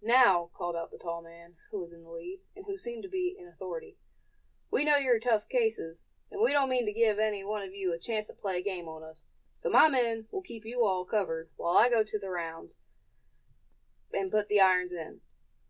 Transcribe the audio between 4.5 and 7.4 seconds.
"we know you're tough cases, and we don't mean to give